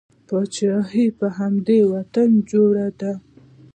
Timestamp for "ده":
2.99-3.13